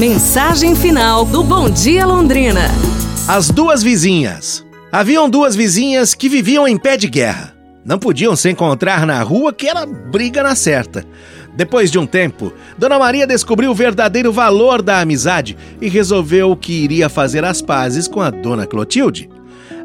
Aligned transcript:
Mensagem 0.00 0.74
final 0.74 1.26
do 1.26 1.44
Bom 1.44 1.68
Dia 1.68 2.06
Londrina. 2.06 2.70
As 3.28 3.50
duas 3.50 3.82
vizinhas. 3.82 4.64
Haviam 4.90 5.28
duas 5.28 5.54
vizinhas 5.54 6.14
que 6.14 6.26
viviam 6.26 6.66
em 6.66 6.78
pé 6.78 6.96
de 6.96 7.06
guerra. 7.06 7.54
Não 7.84 7.98
podiam 7.98 8.34
se 8.34 8.48
encontrar 8.48 9.04
na 9.04 9.22
rua, 9.22 9.52
que 9.52 9.68
era 9.68 9.84
briga 9.84 10.42
na 10.42 10.54
certa. 10.54 11.04
Depois 11.54 11.90
de 11.90 11.98
um 11.98 12.06
tempo, 12.06 12.50
Dona 12.78 12.98
Maria 12.98 13.26
descobriu 13.26 13.72
o 13.72 13.74
verdadeiro 13.74 14.32
valor 14.32 14.80
da 14.80 15.02
amizade 15.02 15.54
e 15.82 15.86
resolveu 15.90 16.56
que 16.56 16.72
iria 16.72 17.10
fazer 17.10 17.44
as 17.44 17.60
pazes 17.60 18.08
com 18.08 18.22
a 18.22 18.30
Dona 18.30 18.66
Clotilde. 18.66 19.28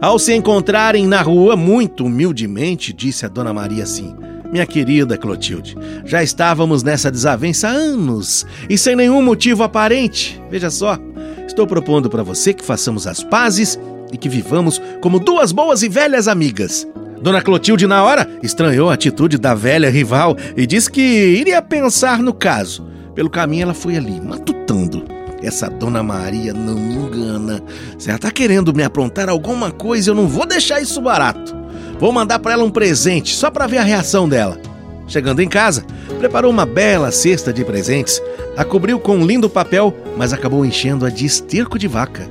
Ao 0.01 0.17
se 0.17 0.33
encontrarem 0.33 1.05
na 1.05 1.21
rua, 1.21 1.57
muito 1.57 2.05
humildemente, 2.05 2.93
disse 2.93 3.25
a 3.25 3.27
Dona 3.27 3.53
Maria 3.53 3.83
assim: 3.83 4.15
Minha 4.51 4.65
querida 4.65 5.17
Clotilde, 5.17 5.77
já 6.05 6.23
estávamos 6.23 6.83
nessa 6.83 7.11
desavença 7.11 7.67
há 7.67 7.71
anos 7.71 8.45
e 8.69 8.77
sem 8.77 8.95
nenhum 8.95 9.21
motivo 9.21 9.63
aparente. 9.63 10.41
Veja 10.49 10.69
só, 10.69 10.97
estou 11.47 11.67
propondo 11.67 12.09
para 12.09 12.23
você 12.23 12.53
que 12.53 12.63
façamos 12.63 13.07
as 13.07 13.23
pazes 13.23 13.79
e 14.11 14.17
que 14.17 14.29
vivamos 14.29 14.81
como 15.01 15.19
duas 15.19 15.51
boas 15.51 15.83
e 15.83 15.89
velhas 15.89 16.27
amigas. 16.27 16.87
Dona 17.21 17.41
Clotilde, 17.41 17.87
na 17.87 18.03
hora, 18.03 18.29
estranhou 18.43 18.89
a 18.89 18.93
atitude 18.93 19.37
da 19.37 19.55
velha 19.55 19.89
rival 19.89 20.37
e 20.55 20.67
disse 20.67 20.91
que 20.91 21.01
iria 21.01 21.61
pensar 21.61 22.19
no 22.19 22.33
caso. 22.33 22.85
Pelo 23.15 23.29
caminho, 23.29 23.63
ela 23.63 23.73
foi 23.73 23.95
ali, 23.95 24.19
matutando. 24.21 25.05
Essa 25.41 25.69
Dona 25.69 26.03
Maria 26.03 26.53
não 26.53 26.75
me 26.75 26.95
engana. 26.95 27.63
Se 27.97 28.09
ela 28.09 28.19
tá 28.19 28.31
querendo 28.31 28.73
me 28.73 28.83
aprontar 28.83 29.29
alguma 29.29 29.71
coisa, 29.71 30.11
eu 30.11 30.15
não 30.15 30.27
vou 30.27 30.45
deixar 30.45 30.81
isso 30.81 31.01
barato. 31.01 31.54
Vou 31.99 32.11
mandar 32.11 32.39
para 32.39 32.53
ela 32.53 32.63
um 32.63 32.69
presente, 32.69 33.35
só 33.35 33.49
para 33.49 33.67
ver 33.67 33.77
a 33.77 33.83
reação 33.83 34.27
dela. 34.27 34.59
Chegando 35.07 35.41
em 35.41 35.47
casa, 35.47 35.85
preparou 36.19 36.51
uma 36.51 36.65
bela 36.65 37.11
cesta 37.11 37.53
de 37.53 37.63
presentes, 37.63 38.21
a 38.57 38.65
cobriu 38.65 38.99
com 38.99 39.17
um 39.17 39.25
lindo 39.25 39.49
papel, 39.49 39.95
mas 40.17 40.33
acabou 40.33 40.65
enchendo-a 40.65 41.09
de 41.09 41.25
esterco 41.25 41.77
de 41.77 41.87
vaca. 41.87 42.27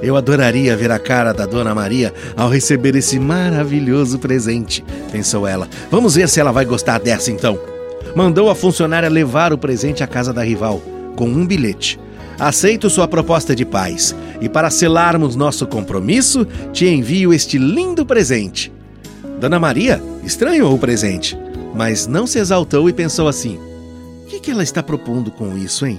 Eu 0.00 0.16
adoraria 0.16 0.76
ver 0.76 0.90
a 0.90 0.98
cara 0.98 1.32
da 1.32 1.46
Dona 1.46 1.74
Maria 1.74 2.12
ao 2.36 2.48
receber 2.48 2.94
esse 2.94 3.18
maravilhoso 3.18 4.18
presente, 4.18 4.84
pensou 5.10 5.46
ela. 5.46 5.68
Vamos 5.90 6.14
ver 6.14 6.28
se 6.28 6.38
ela 6.38 6.52
vai 6.52 6.64
gostar 6.64 7.00
dessa 7.00 7.30
então. 7.30 7.58
Mandou 8.14 8.48
a 8.50 8.54
funcionária 8.54 9.08
levar 9.08 9.52
o 9.52 9.58
presente 9.58 10.04
à 10.04 10.06
casa 10.06 10.32
da 10.32 10.42
rival, 10.42 10.80
com 11.16 11.26
um 11.26 11.46
bilhete. 11.46 11.98
Aceito 12.38 12.90
sua 12.90 13.06
proposta 13.06 13.54
de 13.54 13.64
paz 13.64 14.14
e, 14.40 14.48
para 14.48 14.70
selarmos 14.70 15.36
nosso 15.36 15.66
compromisso, 15.66 16.46
te 16.72 16.86
envio 16.86 17.32
este 17.32 17.58
lindo 17.58 18.04
presente. 18.04 18.72
Dona 19.40 19.58
Maria 19.58 20.02
estranhou 20.24 20.74
o 20.74 20.78
presente, 20.78 21.38
mas 21.74 22.06
não 22.06 22.26
se 22.26 22.38
exaltou 22.38 22.88
e 22.88 22.92
pensou 22.92 23.28
assim: 23.28 23.58
o 24.24 24.26
que, 24.26 24.40
que 24.40 24.50
ela 24.50 24.62
está 24.62 24.82
propondo 24.82 25.30
com 25.30 25.56
isso, 25.56 25.86
hein? 25.86 25.98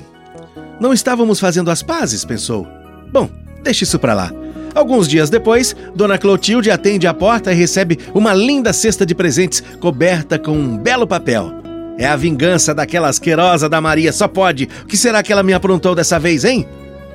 Não 0.79 0.93
estávamos 0.93 1.39
fazendo 1.39 1.71
as 1.71 1.81
pazes, 1.81 2.25
pensou. 2.25 2.67
Bom, 3.11 3.29
Deixe 3.65 3.83
isso 3.83 3.97
para 3.97 4.13
lá. 4.13 4.31
Alguns 4.75 5.07
dias 5.07 5.31
depois, 5.31 5.75
Dona 5.95 6.19
Clotilde 6.19 6.69
atende 6.69 7.07
a 7.07 7.13
porta 7.15 7.51
e 7.51 7.55
recebe 7.55 7.97
uma 8.13 8.31
linda 8.31 8.71
cesta 8.71 9.03
de 9.03 9.15
presentes 9.15 9.63
coberta 9.79 10.37
com 10.37 10.51
um 10.51 10.77
belo 10.77 11.07
papel. 11.07 11.64
É 11.97 12.05
a 12.05 12.15
vingança 12.15 12.73
daquela 12.73 13.07
asquerosa 13.07 13.69
da 13.69 13.79
Maria, 13.79 14.11
só 14.11 14.27
pode. 14.27 14.67
O 14.83 14.87
que 14.87 14.97
será 14.97 15.23
que 15.23 15.31
ela 15.31 15.43
me 15.43 15.53
aprontou 15.53 15.95
dessa 15.95 16.19
vez, 16.19 16.43
hein? 16.43 16.67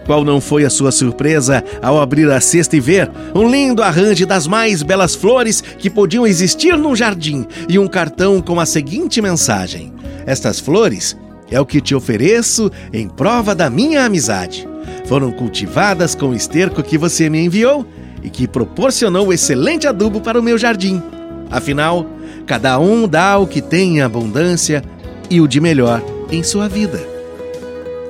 Qual 0.07 0.25
não 0.25 0.41
foi 0.41 0.65
a 0.65 0.71
sua 0.71 0.91
surpresa 0.91 1.63
ao 1.83 2.01
abrir 2.01 2.31
a 2.31 2.41
cesta 2.41 2.77
e 2.77 2.81
ver 2.81 3.11
um 3.35 3.49
lindo 3.49 3.83
arranjo 3.83 4.27
das 4.27 4.47
mais 4.47 4.83
belas 4.83 5.15
flores 5.15 5.61
que 5.61 5.91
podiam 5.91 6.27
existir 6.27 6.77
num 6.77 6.97
jardim 6.97 7.47
e 7.69 7.79
um 7.79 7.87
cartão 7.87 8.41
com 8.41 8.59
a 8.59 8.67
seguinte 8.67 9.21
mensagem: 9.21 9.93
Estas 10.27 10.59
flores 10.59 11.17
é 11.51 11.61
o 11.61 11.67
que 11.67 11.81
te 11.81 11.95
ofereço 11.95 12.71
em 12.93 13.09
prova 13.09 13.55
da 13.55 13.69
minha 13.69 14.05
amizade 14.05 14.67
foram 15.11 15.33
cultivadas 15.33 16.15
com 16.15 16.27
o 16.27 16.35
esterco 16.35 16.85
que 16.85 16.97
você 16.97 17.29
me 17.29 17.45
enviou 17.45 17.85
e 18.23 18.31
que 18.31 18.47
proporcionou 18.47 19.33
excelente 19.33 19.89
adubo 19.89 20.21
para 20.21 20.39
o 20.39 20.43
meu 20.43 20.57
jardim. 20.57 21.03
Afinal, 21.51 22.07
cada 22.47 22.79
um 22.79 23.09
dá 23.09 23.39
o 23.39 23.47
que 23.47 23.61
tem 23.61 23.99
em 23.99 24.03
abundância 24.03 24.83
e 25.29 25.41
o 25.41 25.49
de 25.49 25.61
melhor 25.61 26.03
em 26.31 26.43
sua 26.43 26.69
vida. 26.69 27.01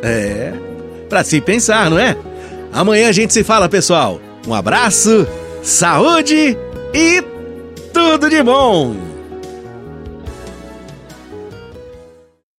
É, 0.03 0.53
para 1.09 1.25
se 1.25 1.41
pensar, 1.41 1.91
não 1.91 1.99
é? 1.99 2.17
Amanhã 2.73 3.09
a 3.09 3.13
gente 3.13 3.33
se 3.33 3.43
fala, 3.43 3.69
pessoal. 3.69 4.21
Um 4.47 4.55
abraço, 4.55 5.27
saúde 5.63 6.57
e 6.95 7.23
tudo 7.93 8.31
de 8.31 8.43
bom! 8.43 9.10